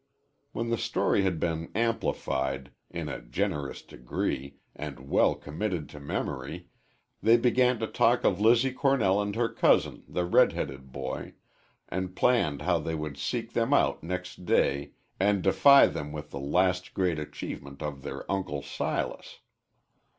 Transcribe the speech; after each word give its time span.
When 0.51 0.69
the 0.71 0.79
story 0.79 1.21
had 1.21 1.39
been 1.39 1.69
amplified, 1.75 2.71
in 2.89 3.07
a 3.07 3.21
generous 3.21 3.83
degree, 3.83 4.55
and 4.75 5.07
well 5.11 5.35
committed 5.35 5.87
to 5.89 5.99
memory, 5.99 6.69
they 7.21 7.37
began 7.37 7.77
to 7.77 7.85
talk 7.85 8.23
of 8.23 8.41
Lizzie 8.41 8.71
Cornell 8.73 9.21
and 9.21 9.35
her 9.35 9.47
cousin, 9.47 10.03
the 10.07 10.25
red 10.25 10.53
headed 10.53 10.91
boy, 10.91 11.35
and 11.87 12.15
planned 12.15 12.63
how 12.63 12.79
they 12.79 12.95
would 12.95 13.15
seek 13.19 13.53
them 13.53 13.75
out 13.75 14.01
next 14.01 14.43
day 14.43 14.93
and 15.19 15.43
defy 15.43 15.85
them 15.85 16.11
with 16.11 16.31
the 16.31 16.39
last 16.39 16.95
great 16.95 17.19
achievement 17.19 17.83
of 17.83 18.01
their 18.01 18.25
Uncle 18.27 18.63
Silas. 18.63 19.41